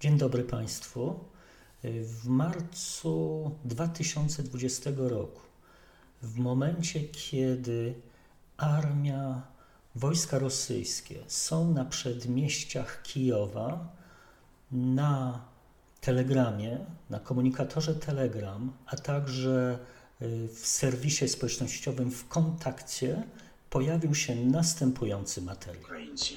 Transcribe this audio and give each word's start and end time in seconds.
Dzień 0.00 0.18
dobry 0.18 0.44
Państwu. 0.44 1.20
Y, 1.84 2.04
w 2.04 2.28
marcu 2.28 3.50
2020 3.64 4.90
roku, 4.96 5.40
w 6.22 6.38
momencie 6.38 7.00
kiedy 7.00 7.94
armia, 8.56 9.42
wojska 9.94 10.38
rosyjskie 10.38 11.24
są 11.26 11.72
na 11.72 11.84
przedmieściach 11.84 13.02
Kijowa, 13.02 13.96
na 14.72 15.44
Telegramie, 16.00 16.86
na 17.10 17.20
komunikatorze 17.20 17.94
Telegram, 17.94 18.72
a 18.86 18.96
także 18.96 19.78
y, 20.22 20.48
w 20.48 20.66
serwisie 20.66 21.28
społecznościowym 21.28 22.10
w 22.10 22.28
kontakcie 22.28 23.22
pojawił 23.70 24.14
się 24.14 24.36
następujący 24.36 25.42
materiał. 25.42 25.82
Ukraińcy, 25.82 26.34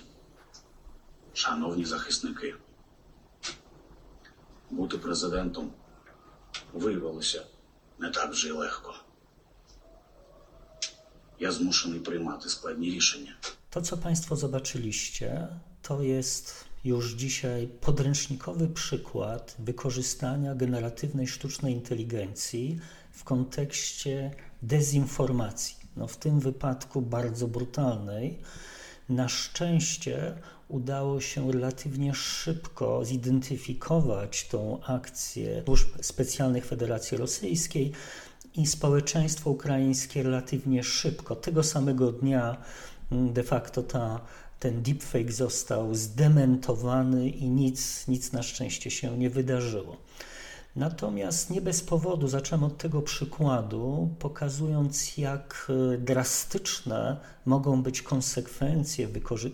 szanowni 1.33 1.85
zachytniki 1.85 2.53
бути 4.70 4.98
президентом 4.98 5.72
виявилося 6.72 7.46
не 7.98 8.10
так 8.10 8.30
вже 8.30 8.48
й 8.48 8.52
легко. 8.52 8.94
Я 11.38 11.52
змушений 11.52 12.00
приймати 12.00 12.48
складні 12.48 12.90
рішення. 12.90 13.36
To, 13.70 13.82
co 13.82 13.96
Państwo 13.96 14.36
zobaczyliście, 14.36 15.48
to 15.82 16.02
jest 16.02 16.64
już 16.84 17.12
dzisiaj 17.12 17.68
podręcznikowy 17.80 18.68
przykład 18.68 19.56
wykorzystania 19.58 20.54
generatywnej 20.54 21.26
sztucznej 21.26 21.74
inteligencji 21.74 22.80
w 23.12 23.24
kontekście 23.24 24.34
dezinformacji. 24.62 25.76
No, 25.96 26.06
w 26.06 26.16
tym 26.16 26.40
wypadku 26.40 27.02
bardzo 27.02 27.48
brutalnej. 27.48 28.38
Na 29.08 29.28
szczęście 29.28 30.34
udało 30.71 31.21
się 31.21 31.51
relatywnie 31.51 32.13
szybko 32.13 33.05
zidentyfikować 33.05 34.47
tą 34.47 34.83
akcję 34.83 35.61
służb 35.65 35.87
specjalnych 36.01 36.65
Federacji 36.65 37.17
Rosyjskiej 37.17 37.91
i 38.55 38.67
społeczeństwo 38.67 39.49
ukraińskie 39.49 40.23
relatywnie 40.23 40.83
szybko, 40.83 41.35
tego 41.35 41.63
samego 41.63 42.11
dnia 42.11 42.57
mm, 43.11 43.33
de 43.33 43.43
facto 43.43 43.83
ta, 43.83 44.21
ten 44.59 44.81
deepfake 44.81 45.31
został 45.31 45.95
zdementowany 45.95 47.29
i 47.29 47.49
nic, 47.49 48.07
nic 48.07 48.31
na 48.31 48.43
szczęście 48.43 48.91
się 48.91 49.17
nie 49.17 49.29
wydarzyło. 49.29 49.97
Natomiast 50.75 51.49
nie 51.49 51.61
bez 51.61 51.81
powodu 51.83 52.27
zacząłem 52.27 52.63
od 52.63 52.77
tego 52.77 53.01
przykładu, 53.01 54.09
pokazując, 54.19 55.17
jak 55.17 55.71
e, 55.93 55.97
drastyczne 55.97 57.17
mogą 57.45 57.83
być 57.83 58.01
konsekwencje, 58.01 59.07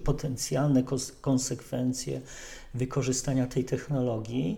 potencjalne 0.03 0.83
konsekwencje 1.21 2.21
wykorzystania 2.73 3.47
tej 3.47 3.65
technologii. 3.65 4.57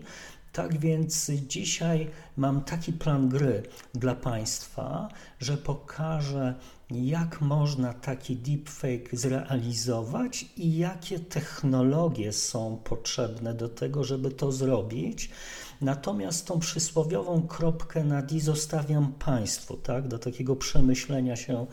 Tak 0.52 0.78
więc 0.78 1.30
dzisiaj 1.30 2.10
mam 2.36 2.64
taki 2.64 2.92
plan 2.92 3.28
gry 3.28 3.62
dla 3.94 4.14
Państwa, 4.14 5.08
że 5.38 5.56
pokażę, 5.56 6.54
jak 6.90 7.40
można 7.40 7.94
taki 7.94 8.36
deepfake 8.36 9.08
zrealizować 9.12 10.46
i 10.56 10.78
jakie 10.78 11.20
technologie 11.20 12.32
są 12.32 12.80
potrzebne 12.84 13.54
do 13.54 13.68
tego, 13.68 14.04
żeby 14.04 14.30
to 14.30 14.52
zrobić. 14.52 15.30
Natomiast 15.80 16.46
tą 16.46 16.60
przysłowiową 16.60 17.42
kropkę 17.42 18.04
na 18.04 18.22
D 18.22 18.40
zostawiam 18.40 19.12
Państwu, 19.12 19.76
tak, 19.76 20.08
do 20.08 20.18
takiego 20.18 20.56
przemyślenia 20.56 21.36
się, 21.36 21.66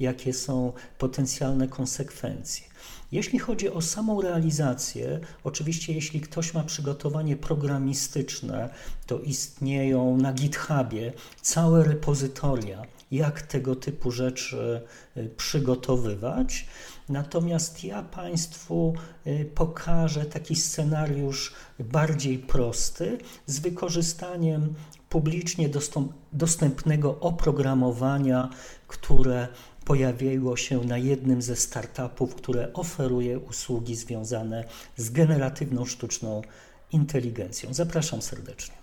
jakie 0.00 0.32
są 0.32 0.72
potencjalne 0.98 1.68
konsekwencje. 1.68 2.66
Jeśli 3.12 3.38
chodzi 3.38 3.70
o 3.70 3.82
samą 3.82 4.20
realizację, 4.20 5.20
oczywiście 5.44 5.92
jeśli 5.92 6.20
ktoś 6.20 6.54
ma 6.54 6.64
przygotowanie 6.64 7.36
programistyczne, 7.36 8.70
to 9.06 9.20
istnieją 9.20 10.16
na 10.16 10.32
GitHubie 10.32 11.12
całe 11.42 11.84
repozytoria, 11.84 12.82
jak 13.10 13.42
tego 13.42 13.76
typu 13.76 14.10
rzeczy 14.10 14.82
y, 15.16 15.28
przygotowywać. 15.36 16.66
Natomiast 17.08 17.84
ja 17.84 18.02
Państwu 18.02 18.94
y, 19.26 19.50
pokażę 19.54 20.24
taki 20.24 20.56
scenariusz 20.56 21.54
bardziej 21.78 22.38
prosty 22.38 23.18
z 23.46 23.58
wykorzystaniem 23.58 24.74
publicznie 25.08 25.70
dostępnego 26.32 27.20
oprogramowania, 27.20 28.50
które 28.88 29.48
pojawiło 29.84 30.56
się 30.56 30.80
na 30.80 30.98
jednym 30.98 31.42
ze 31.42 31.56
startupów, 31.56 32.34
które 32.34 32.72
oferuje 32.72 33.38
usługi 33.38 33.96
związane 33.96 34.64
z 34.96 35.10
generatywną 35.10 35.84
sztuczną 35.84 36.42
inteligencją. 36.92 37.74
Zapraszam 37.74 38.22
serdecznie. 38.22 38.77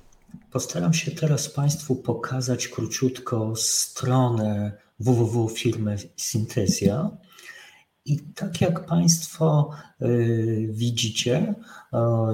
Postaram 0.51 0.93
się 0.93 1.11
teraz 1.11 1.49
Państwu 1.49 1.95
pokazać 1.95 2.67
króciutko 2.67 3.53
stronę 3.55 4.77
www 4.99 5.49
firmy 5.49 5.97
Synthesia. 6.17 7.09
I 8.05 8.19
tak 8.19 8.61
jak 8.61 8.85
Państwo 8.85 9.69
y, 10.01 10.69
widzicie, 10.71 11.55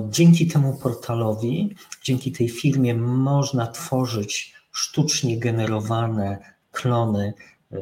dzięki 0.09 0.47
temu 0.47 0.77
portalowi, 0.77 1.75
dzięki 2.03 2.31
tej 2.31 2.49
firmie 2.49 2.95
można 2.95 3.67
tworzyć 3.67 4.53
sztucznie 4.71 5.39
generowane 5.39 6.39
klony 6.71 7.33
y, 7.71 7.77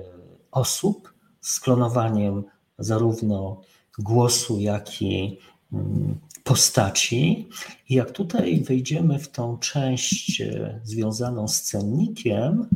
osób 0.51 1.13
z 1.41 1.59
klonowaniem 1.59 2.43
zarówno 2.79 3.61
głosu, 3.99 4.59
jak 4.59 5.01
i 5.01 5.39
mm, 5.73 6.19
postaci. 6.49 7.47
I 7.89 7.95
jak 7.95 8.11
tutaj 8.11 8.63
wejdziemy 8.63 9.19
w 9.19 9.27
tą 9.27 9.57
część 9.57 10.41
związaną 10.83 11.47
z 11.47 11.61
cennikiem, 11.61 12.67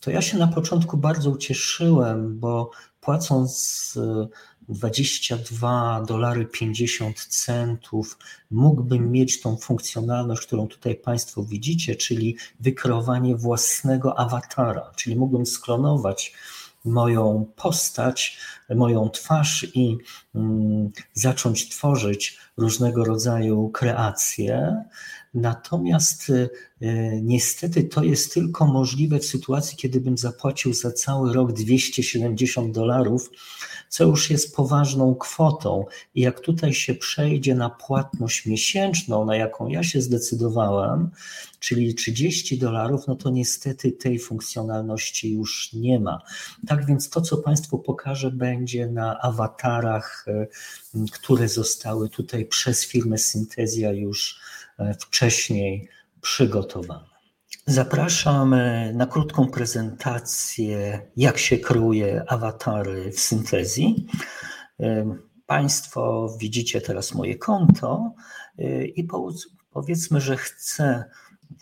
to 0.00 0.10
ja 0.10 0.22
się 0.22 0.38
na 0.38 0.46
początku 0.46 0.96
bardzo 0.96 1.30
ucieszyłem, 1.30 2.38
bo 2.38 2.70
płacąc 3.00 3.98
22 4.68 6.02
dolary 6.08 6.46
50 6.46 7.20
centów, 7.20 8.18
mógłbym 8.50 9.10
mieć 9.10 9.40
tą 9.40 9.56
funkcjonalność, 9.56 10.46
którą 10.46 10.68
tutaj 10.68 10.94
Państwo 10.94 11.44
widzicie, 11.44 11.96
czyli 11.96 12.36
wykreowanie 12.60 13.36
własnego 13.36 14.18
awatara, 14.18 14.92
czyli 14.96 15.16
mógłbym 15.16 15.46
sklonować 15.46 16.34
moją 16.84 17.52
postać, 17.56 18.38
moją 18.74 19.10
twarz 19.10 19.66
i 19.74 19.98
mm, 20.34 20.90
zacząć 21.14 21.68
tworzyć 21.68 22.38
różnego 22.56 23.04
rodzaju 23.04 23.68
kreacje. 23.68 24.84
Natomiast 25.34 26.30
y, 26.30 26.48
y, 26.82 27.20
niestety 27.22 27.84
to 27.84 28.04
jest 28.04 28.34
tylko 28.34 28.66
możliwe 28.66 29.18
w 29.18 29.26
sytuacji, 29.26 29.76
kiedy 29.76 30.00
bym 30.00 30.18
zapłacił 30.18 30.74
za 30.74 30.92
cały 30.92 31.32
rok 31.32 31.52
270 31.52 32.74
dolarów, 32.74 33.30
co 33.88 34.04
już 34.04 34.30
jest 34.30 34.56
poważną 34.56 35.14
kwotą. 35.14 35.84
I 36.14 36.20
jak 36.20 36.40
tutaj 36.40 36.74
się 36.74 36.94
przejdzie 36.94 37.54
na 37.54 37.70
płatność 37.70 38.46
miesięczną, 38.46 39.24
na 39.24 39.36
jaką 39.36 39.68
ja 39.68 39.82
się 39.82 40.02
zdecydowałem, 40.02 41.10
czyli 41.60 41.94
30 41.94 42.58
dolarów, 42.58 43.06
no 43.06 43.16
to 43.16 43.30
niestety 43.30 43.92
tej 43.92 44.18
funkcjonalności 44.18 45.32
już 45.32 45.72
nie 45.72 46.00
ma. 46.00 46.22
Tak 46.66 46.86
więc 46.86 47.10
to, 47.10 47.20
co 47.20 47.36
Państwu 47.36 47.78
pokażę, 47.78 48.30
będzie 48.30 48.86
na 48.86 49.20
awatarach, 49.20 50.24
y, 50.28 50.48
które 51.12 51.48
zostały 51.48 52.08
tutaj 52.08 52.45
przez 52.46 52.86
firmę 52.86 53.18
Syntezja 53.18 53.92
już 53.92 54.40
E, 54.78 54.94
wcześniej 54.94 55.88
przygotowane. 56.20 57.16
Zapraszam 57.66 58.54
na 58.92 59.06
krótką 59.06 59.50
prezentację, 59.50 61.00
jak 61.16 61.38
się 61.38 61.58
kreuje 61.58 62.24
awatary 62.28 63.12
w 63.12 63.20
syntezji. 63.20 64.06
E, 64.80 65.16
państwo 65.46 66.28
widzicie 66.40 66.80
teraz 66.80 67.14
moje 67.14 67.38
konto 67.38 68.12
e, 68.58 68.84
i 68.84 69.08
powiedzmy, 69.70 70.20
że 70.20 70.36
chcę 70.36 71.04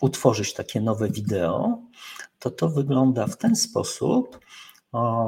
utworzyć 0.01 0.53
takie 0.53 0.81
nowe 0.81 1.09
wideo, 1.09 1.81
to 2.39 2.51
to 2.51 2.69
wygląda 2.69 3.27
w 3.27 3.37
ten 3.37 3.55
sposób, 3.55 4.39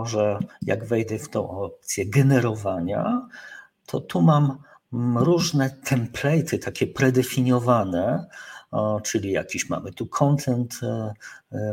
że 0.03 0.39
jak 0.61 0.85
wejdę 0.85 1.19
w 1.19 1.29
tą 1.29 1.49
opcję 1.49 2.05
generowania, 2.05 3.27
to 3.85 3.99
tu 3.99 4.21
mam 4.21 4.57
różne 5.15 5.69
templaty 5.69 6.59
takie 6.59 6.87
predefiniowane, 6.87 8.27
czyli 9.03 9.31
jakiś 9.31 9.69
mamy 9.69 9.93
tu 9.93 10.07
content 10.07 10.79
e, 10.83 11.13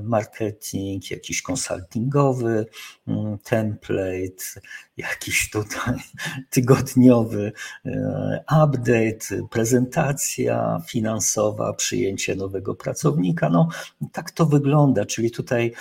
marketing, 0.03 1.11
jakiś 1.11 1.43
konsultingowy 1.43 2.67
mm, 3.09 3.39
template, 3.39 4.61
jakiś 4.97 5.51
tutaj 5.51 5.95
tygodniowy 6.51 7.53
e, 7.87 8.45
update, 8.65 9.49
prezentacja 9.51 10.81
finansowa, 10.89 11.73
przyjęcie 11.73 12.35
nowego 12.35 12.75
pracownika. 12.75 13.51
No, 13.51 13.69
tak 14.13 14.31
to 14.31 14.47
wygląda, 14.47 15.05
czyli 15.05 15.31
tutaj 15.31 15.73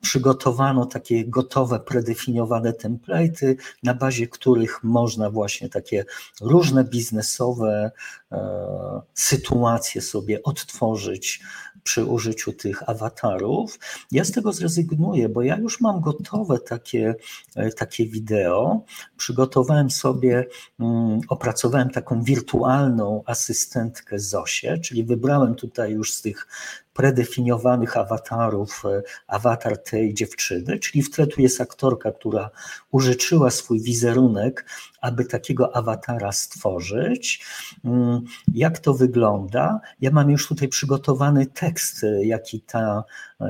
przygotowano 0.00 0.86
takie 0.86 1.24
gotowe, 1.24 1.80
predefiniowane 1.80 2.72
templaty, 2.72 3.56
na 3.82 3.94
bazie 3.94 4.26
których 4.26 4.84
można 4.84 5.30
właśnie 5.30 5.68
takie 5.68 6.04
różne 6.40 6.84
biznesowe 6.84 7.90
sytuację 9.14 10.02
sobie 10.02 10.42
odtworzyć 10.42 11.40
przy 11.86 12.04
użyciu 12.04 12.52
tych 12.52 12.88
awatarów. 12.88 13.78
Ja 14.12 14.24
z 14.24 14.32
tego 14.32 14.52
zrezygnuję, 14.52 15.28
bo 15.28 15.42
ja 15.42 15.56
już 15.56 15.80
mam 15.80 16.00
gotowe 16.00 16.58
takie, 16.58 17.14
e, 17.56 17.72
takie 17.72 18.06
wideo. 18.06 18.80
Przygotowałem 19.16 19.90
sobie, 19.90 20.46
mm, 20.80 21.20
opracowałem 21.28 21.90
taką 21.90 22.22
wirtualną 22.22 23.22
asystentkę 23.26 24.18
Zosię, 24.18 24.78
czyli 24.78 25.04
wybrałem 25.04 25.54
tutaj 25.54 25.92
już 25.92 26.12
z 26.12 26.22
tych 26.22 26.46
predefiniowanych 26.96 27.96
awatarów 27.96 28.82
e, 28.84 29.02
awatar 29.26 29.78
tej 29.82 30.14
dziewczyny, 30.14 30.78
czyli 30.78 31.02
w 31.02 31.10
tle 31.10 31.26
tu 31.26 31.40
jest 31.40 31.60
aktorka, 31.60 32.12
która 32.12 32.50
użyczyła 32.90 33.50
swój 33.50 33.80
wizerunek, 33.80 34.66
aby 35.00 35.24
takiego 35.24 35.76
awatara 35.76 36.32
stworzyć. 36.32 37.44
Mm, 37.84 38.24
jak 38.54 38.78
to 38.78 38.94
wygląda? 38.94 39.80
Ja 40.00 40.10
mam 40.10 40.30
już 40.30 40.48
tutaj 40.48 40.68
przygotowany 40.68 41.46
tekst, 41.46 42.04
e, 42.04 42.24
jaki 42.24 42.60
ta, 42.60 43.04
e, 43.40 43.46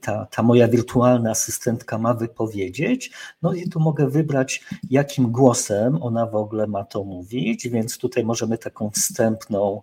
ta, 0.00 0.26
ta 0.30 0.42
moja 0.42 0.68
wirtualna 0.68 1.30
asystentka 1.30 1.98
ma 1.98 2.14
wypowiedzieć. 2.14 3.10
No 3.42 3.54
i 3.54 3.68
tu 3.68 3.80
mogę 3.80 4.08
wybrać, 4.08 4.64
jakim 4.90 5.32
głosem 5.32 6.02
ona 6.02 6.26
w 6.26 6.34
ogóle 6.34 6.66
ma 6.66 6.84
to 6.84 7.04
mówić, 7.04 7.68
więc 7.68 7.98
tutaj 7.98 8.24
możemy 8.24 8.58
taką 8.58 8.90
wstępną. 8.90 9.80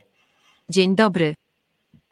Dzień 0.69 0.95
dobry. 0.95 1.35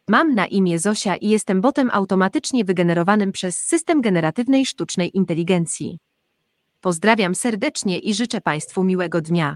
Mam 0.08 0.36
na 0.36 0.46
imię 0.48 0.80
Zosia 0.80 1.16
i 1.16 1.30
jestem 1.30 1.62
botem 1.62 1.90
automatycznie 1.94 2.66
wygenerowanym 2.66 3.32
przez 3.32 3.58
system 3.58 4.02
generatywnej 4.02 4.66
sztucznej 4.66 5.18
inteligencji. 5.18 6.00
Pozdrawiam 6.82 7.36
serdecznie 7.36 8.00
i 8.00 8.14
życzę 8.14 8.42
Państwu 8.42 8.84
miłego 8.84 9.22
dnia. 9.22 9.56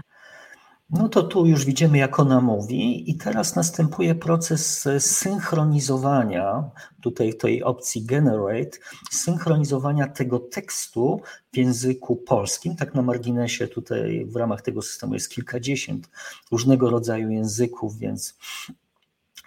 No 0.90 1.08
to 1.08 1.22
tu 1.22 1.46
już 1.46 1.64
widzimy, 1.64 1.98
jak 1.98 2.20
ona 2.20 2.40
mówi, 2.40 3.10
i 3.10 3.16
teraz 3.16 3.56
następuje 3.56 4.14
proces 4.14 4.88
synchronizowania, 4.98 6.64
tutaj 7.02 7.34
tej 7.34 7.62
opcji 7.62 8.04
generate, 8.04 8.78
synchronizowania 9.10 10.08
tego 10.08 10.38
tekstu 10.38 11.20
w 11.52 11.56
języku 11.56 12.16
polskim. 12.16 12.76
Tak 12.76 12.94
na 12.94 13.02
marginesie, 13.02 13.68
tutaj 13.68 14.26
w 14.26 14.36
ramach 14.36 14.62
tego 14.62 14.82
systemu 14.82 15.14
jest 15.14 15.30
kilkadziesiąt 15.30 16.10
różnego 16.52 16.90
rodzaju 16.90 17.30
języków, 17.30 17.98
więc 17.98 18.38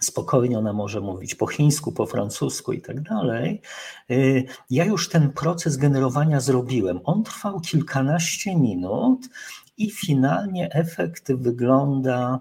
spokojnie 0.03 0.57
ona 0.57 0.73
może 0.73 1.01
mówić 1.01 1.35
po 1.35 1.47
chińsku, 1.47 1.91
po 1.91 2.05
francusku 2.05 2.73
i 2.73 2.81
tak 2.81 3.01
dalej. 3.01 3.61
Y, 4.11 4.45
ja 4.69 4.85
już 4.85 5.09
ten 5.09 5.31
proces 5.31 5.77
generowania 5.77 6.39
zrobiłem. 6.39 6.99
On 7.03 7.23
trwał 7.23 7.61
kilkanaście 7.61 8.55
minut 8.55 9.29
i 9.77 9.91
finalnie 9.91 10.71
efekt 10.71 11.33
wygląda 11.33 12.39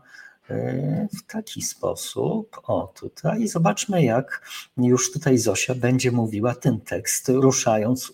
y, 0.50 1.08
w 1.18 1.26
taki 1.26 1.62
sposób. 1.62 2.60
O, 2.62 2.92
tutaj 3.00 3.48
zobaczmy, 3.48 4.04
jak 4.04 4.48
już 4.76 5.12
tutaj 5.12 5.38
Zosia 5.38 5.74
będzie 5.74 6.12
mówiła 6.12 6.54
ten 6.54 6.80
tekst, 6.80 7.28
ruszając 7.28 8.12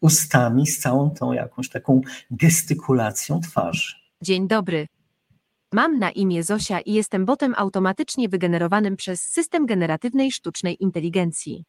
ustami 0.00 0.66
z 0.66 0.78
całą 0.78 1.10
tą 1.10 1.32
jakąś 1.32 1.68
taką 1.68 2.00
gestykulacją 2.30 3.40
twarzy. 3.40 3.94
Dzień 4.22 4.48
dobry. 4.48 4.86
Mam 5.72 5.98
na 5.98 6.10
imię 6.10 6.42
Zosia 6.42 6.80
i 6.80 6.92
jestem 6.92 7.24
botem 7.24 7.54
automatycznie 7.56 8.28
wygenerowanym 8.28 8.96
przez 8.96 9.20
system 9.20 9.66
generatywnej 9.66 10.32
sztucznej 10.32 10.82
inteligencji. 10.82 11.64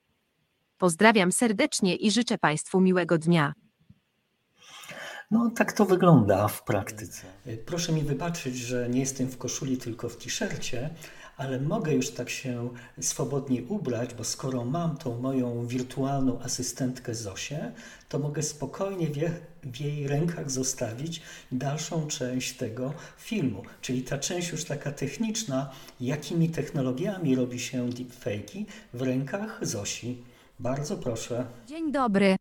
Pozdrawiam 0.77 1.31
serdecznie 1.31 1.95
i 1.95 2.11
życzę 2.11 2.37
Państwu 2.37 2.81
miłego 2.81 3.17
dnia. 3.17 3.53
No, 5.31 5.51
tak 5.55 5.73
to 5.73 5.85
wygląda 5.85 6.47
w 6.47 6.63
praktyce. 6.63 7.27
Proszę 7.65 7.91
mi 7.93 8.01
wybaczyć, 8.01 8.55
że 8.55 8.89
nie 8.89 8.99
jestem 8.99 9.27
w 9.27 9.37
koszuli, 9.37 9.77
tylko 9.77 10.09
w 10.09 10.17
t-shircie, 10.17 10.89
ale 11.41 11.59
mogę 11.59 11.93
już 11.93 12.09
tak 12.09 12.29
się 12.29 12.69
swobodnie 12.99 13.63
ubrać, 13.63 14.13
bo 14.13 14.23
skoro 14.23 14.65
mam 14.65 14.97
tą 14.97 15.21
moją 15.21 15.67
wirtualną 15.67 16.39
asystentkę 16.41 17.15
Zosię, 17.15 17.71
to 18.09 18.19
mogę 18.19 18.43
spokojnie 18.43 19.07
w, 19.07 19.17
je, 19.17 19.31
w 19.63 19.79
jej 19.79 20.07
rękach 20.07 20.51
zostawić 20.51 21.21
dalszą 21.51 22.07
część 22.07 22.57
tego 22.57 22.93
filmu. 23.17 23.63
Czyli 23.81 24.01
ta 24.03 24.17
część 24.17 24.51
już 24.51 24.63
taka 24.65 24.91
techniczna, 24.91 25.69
jakimi 26.01 26.49
technologiami 26.49 27.35
robi 27.35 27.59
się 27.59 27.89
deepfake'i 27.89 28.65
w 28.93 29.01
rękach 29.01 29.59
Zosi. 29.61 30.23
Bardzo 30.59 30.97
proszę. 30.97 31.45
Dzień 31.67 31.91
dobry. 31.91 32.35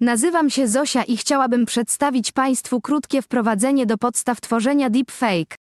Nazywam 0.00 0.50
się 0.50 0.68
Zosia 0.68 1.02
i 1.02 1.16
chciałabym 1.16 1.66
przedstawić 1.66 2.32
Państwu 2.32 2.80
krótkie 2.80 3.22
wprowadzenie 3.22 3.86
do 3.86 3.98
podstaw 3.98 4.40
tworzenia 4.40 4.90
deepfake. 4.90 5.61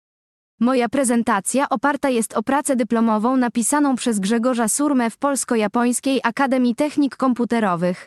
Moja 0.61 0.89
prezentacja 0.89 1.69
oparta 1.69 2.09
jest 2.09 2.35
o 2.35 2.43
pracę 2.43 2.77
dyplomową 2.77 3.37
napisaną 3.37 3.97
przez 3.97 4.19
Grzegorza 4.19 4.69
Surmę 4.69 5.11
w 5.11 5.19
Polsko-Japońskiej 5.19 6.21
Akademii 6.23 6.75
Technik 6.75 7.17
Komputerowych. 7.17 8.07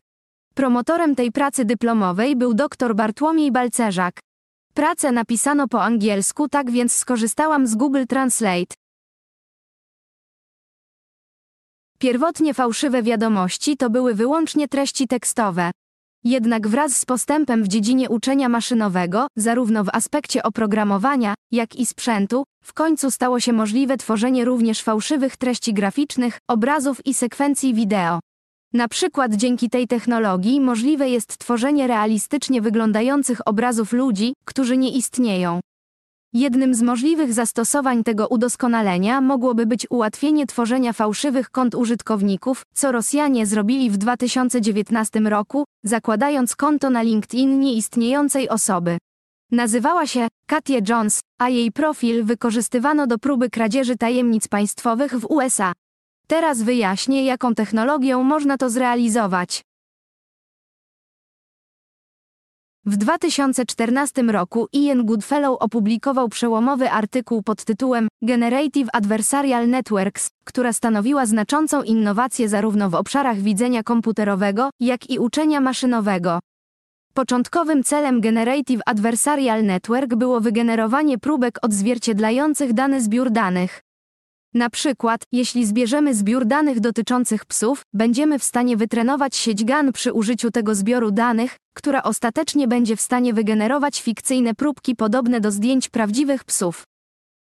Promotorem 0.54 1.16
tej 1.16 1.32
pracy 1.32 1.66
dyplomowej 1.66 2.36
był 2.36 2.54
dr 2.54 2.96
Bartłomiej 2.96 3.52
Balcerzak. 3.52 4.20
Pracę 4.74 5.12
napisano 5.12 5.68
po 5.68 5.84
angielsku, 5.84 6.50
tak 6.50 6.72
więc 6.72 6.96
skorzystałam 6.96 7.68
z 7.68 7.76
Google 7.76 8.04
Translate. 8.10 8.76
Pierwotnie 12.00 12.54
fałszywe 12.54 13.04
wiadomości 13.04 13.78
to 13.78 13.90
były 13.90 14.14
wyłącznie 14.14 14.68
treści 14.68 15.08
tekstowe. 15.08 15.72
Jednak 16.28 16.68
wraz 16.68 16.98
z 16.98 17.06
postępem 17.06 17.64
w 17.64 17.68
dziedzinie 17.68 18.10
uczenia 18.10 18.50
maszynowego, 18.50 19.28
zarówno 19.36 19.84
w 19.84 19.90
aspekcie 19.94 20.44
oprogramowania, 20.44 21.34
jak 21.52 21.76
i 21.76 21.86
sprzętu, 21.86 22.44
w 22.64 22.74
końcu 22.74 23.12
stało 23.12 23.40
się 23.40 23.54
możliwe 23.54 23.98
tworzenie 23.98 24.46
również 24.46 24.82
fałszywych 24.82 25.38
treści 25.38 25.74
graficznych, 25.74 26.38
obrazów 26.50 27.06
i 27.06 27.14
sekwencji 27.14 27.74
wideo. 27.74 28.20
Na 28.74 28.88
przykład 28.88 29.34
dzięki 29.34 29.70
tej 29.70 29.88
technologii 29.88 30.62
możliwe 30.62 31.10
jest 31.10 31.38
tworzenie 31.38 31.88
realistycznie 31.88 32.62
wyglądających 32.62 33.48
obrazów 33.48 33.94
ludzi, 33.94 34.34
którzy 34.46 34.78
nie 34.78 34.92
istnieją. 34.92 35.60
Jednym 36.34 36.76
z 36.76 36.82
możliwych 36.82 37.34
zastosowań 37.34 38.04
tego 38.04 38.28
udoskonalenia 38.28 39.22
mogłoby 39.22 39.66
być 39.66 39.88
ułatwienie 39.90 40.48
tworzenia 40.48 40.94
fałszywych 40.94 41.50
kont 41.50 41.76
użytkowników, 41.76 42.64
co 42.74 42.92
Rosjanie 42.92 43.46
zrobili 43.46 43.90
w 43.90 43.98
2019 43.98 45.20
roku, 45.20 45.66
zakładając 45.84 46.56
konto 46.56 46.90
na 46.90 47.02
LinkedIn 47.02 47.60
nieistniejącej 47.60 48.50
osoby. 48.50 48.98
Nazywała 49.52 50.08
się 50.08 50.28
Katia 50.50 50.80
Jones, 50.90 51.20
a 51.40 51.50
jej 51.50 51.72
profil 51.72 52.26
wykorzystywano 52.26 53.08
do 53.08 53.18
próby 53.18 53.50
kradzieży 53.50 53.98
tajemnic 53.98 54.48
państwowych 54.48 55.20
w 55.20 55.26
USA. 55.26 55.74
Teraz 56.28 56.62
wyjaśnię, 56.62 57.26
jaką 57.26 57.56
technologią 57.56 58.24
można 58.24 58.58
to 58.58 58.70
zrealizować. 58.70 59.62
W 62.88 62.98
2014 62.98 64.24
roku 64.24 64.68
Ian 64.74 65.06
Goodfellow 65.06 65.58
opublikował 65.60 66.30
przełomowy 66.30 66.92
artykuł 66.92 67.44
pod 67.44 67.64
tytułem 67.64 68.08
Generative 68.22 68.90
Adversarial 68.94 69.70
Networks, 69.70 70.30
która 70.44 70.74
stanowiła 70.74 71.26
znaczącą 71.26 71.84
innowację 71.84 72.50
zarówno 72.50 72.90
w 72.90 72.96
obszarach 72.96 73.38
widzenia 73.38 73.84
komputerowego, 73.84 74.70
jak 74.80 75.10
i 75.10 75.20
uczenia 75.20 75.62
maszynowego. 75.62 76.40
Początkowym 77.14 77.84
celem 77.84 78.22
Generative 78.22 78.82
Adversarial 78.86 79.64
Network 79.64 80.16
było 80.16 80.42
wygenerowanie 80.42 81.18
próbek 81.18 81.60
odzwierciedlających 81.62 82.74
dany 82.74 83.02
zbiór 83.02 83.32
danych. 83.32 83.87
Na 84.54 84.70
przykład, 84.70 85.22
jeśli 85.32 85.66
zbierzemy 85.66 86.16
zbiór 86.16 86.46
danych 86.46 86.80
dotyczących 86.80 87.46
psów, 87.46 87.82
będziemy 87.94 88.40
w 88.40 88.44
stanie 88.44 88.78
wytrenować 88.78 89.36
sieć 89.36 89.64
GAN 89.64 89.94
przy 89.94 90.14
użyciu 90.14 90.52
tego 90.52 90.76
zbioru 90.76 91.12
danych, 91.12 91.56
która 91.74 92.04
ostatecznie 92.04 92.68
będzie 92.68 92.96
w 92.96 93.02
stanie 93.02 93.34
wygenerować 93.34 94.02
fikcyjne 94.02 94.54
próbki 94.54 94.96
podobne 94.96 95.40
do 95.40 95.52
zdjęć 95.52 95.90
prawdziwych 95.90 96.44
psów. 96.44 96.84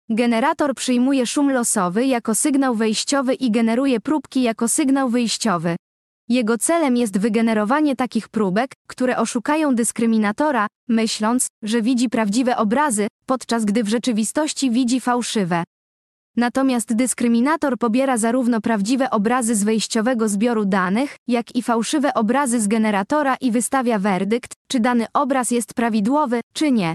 Generator 0.09 0.75
przyjmuje 0.75 1.27
szum 1.27 1.53
losowy 1.53 2.07
jako 2.07 2.35
sygnał 2.35 2.75
wejściowy 2.75 3.35
i 3.35 3.51
generuje 3.51 4.01
próbki 4.01 4.43
jako 4.43 4.69
sygnał 4.69 5.09
wyjściowy. 5.09 5.77
Jego 6.29 6.59
celem 6.59 6.97
jest 6.97 7.19
wygenerowanie 7.19 7.97
takich 7.97 8.29
próbek, 8.29 8.71
które 8.87 9.17
oszukają 9.17 9.75
dyskryminatora, 9.75 10.67
myśląc, 10.89 11.47
że 11.63 11.83
widzi 11.83 12.09
prawdziwe 12.09 12.57
obrazy, 12.57 13.09
podczas 13.27 13.65
gdy 13.65 13.85
w 13.85 13.89
rzeczywistości 13.89 14.71
widzi 14.71 15.01
fałszywe. 15.01 15.65
Natomiast 16.41 16.95
dyskryminator 16.95 17.79
pobiera 17.79 18.19
zarówno 18.19 18.61
prawdziwe 18.61 19.11
obrazy 19.11 19.55
z 19.55 19.65
wejściowego 19.65 20.29
zbioru 20.29 20.65
danych, 20.65 21.17
jak 21.29 21.57
i 21.57 21.63
fałszywe 21.63 22.15
obrazy 22.15 22.61
z 22.61 22.69
generatora 22.69 23.37
i 23.41 23.51
wystawia 23.51 23.99
werdykt, 23.99 24.53
czy 24.71 24.81
dany 24.81 25.07
obraz 25.15 25.51
jest 25.51 25.75
prawidłowy, 25.75 26.41
czy 26.55 26.73
nie. 26.73 26.95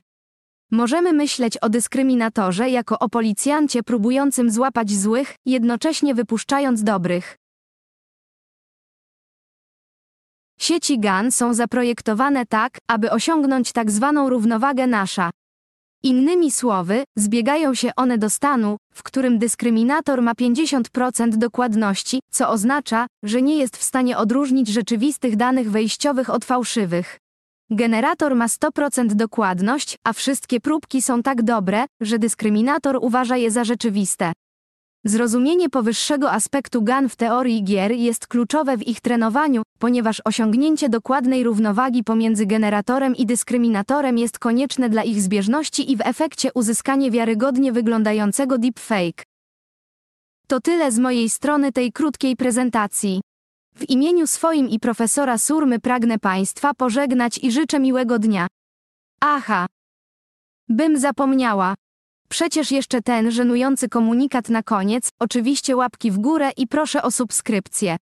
Możemy 0.72 1.14
myśleć 1.14 1.58
o 1.58 1.70
dyskryminatorze 1.70 2.70
jako 2.70 3.00
o 3.00 3.10
policjancie 3.10 3.84
próbującym 3.84 4.52
złapać 4.52 4.92
złych, 4.92 5.36
jednocześnie 5.46 6.16
wypuszczając 6.16 6.84
dobrych. 6.84 7.36
Sieci 10.60 11.00
GAN 11.00 11.32
są 11.32 11.54
zaprojektowane 11.54 12.46
tak, 12.46 12.78
aby 12.88 13.12
osiągnąć 13.12 13.72
tak 13.72 13.92
zwaną 13.92 14.30
równowagę 14.30 14.88
nasza. 14.88 15.32
Innymi 16.06 16.52
słowy, 16.52 17.04
zbiegają 17.18 17.74
się 17.74 17.92
one 17.96 18.18
do 18.18 18.30
stanu, 18.30 18.78
w 18.94 19.04
którym 19.04 19.40
dyskryminator 19.40 20.22
ma 20.22 20.34
50% 20.34 21.30
dokładności, 21.30 22.20
co 22.32 22.50
oznacza, 22.50 23.08
że 23.24 23.42
nie 23.42 23.58
jest 23.58 23.78
w 23.78 23.84
stanie 23.84 24.18
odróżnić 24.18 24.68
rzeczywistych 24.68 25.36
danych 25.36 25.72
wejściowych 25.72 26.30
od 26.30 26.46
fałszywych. 26.46 27.18
Generator 27.70 28.36
ma 28.36 28.48
100% 28.48 29.14
dokładność, 29.14 29.96
a 30.04 30.14
wszystkie 30.14 30.60
próbki 30.60 31.02
są 31.02 31.24
tak 31.24 31.44
dobre, 31.44 31.86
że 32.02 32.20
dyskryminator 32.20 32.98
uważa 33.02 33.38
je 33.38 33.52
za 33.52 33.64
rzeczywiste. 33.64 34.34
Zrozumienie 35.08 35.70
powyższego 35.70 36.32
aspektu 36.32 36.82
GAN 36.82 37.10
w 37.10 37.16
teorii 37.16 37.64
gier 37.64 37.92
jest 37.92 38.28
kluczowe 38.28 38.78
w 38.78 38.88
ich 38.88 39.02
trenowaniu, 39.02 39.64
ponieważ 39.80 40.22
osiągnięcie 40.26 40.90
dokładnej 40.90 41.44
równowagi 41.44 42.04
pomiędzy 42.04 42.46
generatorem 42.46 43.16
i 43.16 43.26
dyskryminatorem 43.26 44.18
jest 44.18 44.40
konieczne 44.40 44.90
dla 44.90 45.04
ich 45.04 45.22
zbieżności 45.22 45.92
i 45.92 45.98
w 45.98 46.02
efekcie 46.02 46.54
uzyskanie 46.54 47.12
wiarygodnie 47.12 47.72
wyglądającego 47.72 48.58
deepfake. 48.58 49.24
To 50.48 50.62
tyle 50.62 50.92
z 50.92 51.00
mojej 51.00 51.30
strony 51.30 51.72
tej 51.72 51.92
krótkiej 51.92 52.36
prezentacji. 52.36 53.22
W 53.76 53.90
imieniu 53.90 54.28
swoim 54.28 54.70
i 54.70 54.80
profesora 54.80 55.38
Surmy 55.38 55.80
pragnę 55.80 56.20
Państwa 56.20 56.74
pożegnać 56.74 57.38
i 57.38 57.52
życzę 57.52 57.80
miłego 57.80 58.20
dnia. 58.20 58.48
Aha! 59.22 59.66
Bym 60.70 61.00
zapomniała. 61.00 61.76
Przecież 62.30 62.72
jeszcze 62.72 63.02
ten 63.02 63.32
żenujący 63.32 63.90
komunikat 63.90 64.50
na 64.50 64.64
koniec, 64.64 65.10
oczywiście 65.20 65.76
łapki 65.76 66.12
w 66.12 66.18
górę 66.18 66.52
i 66.58 66.68
proszę 66.68 67.04
o 67.04 67.12
subskrypcję. 67.12 67.98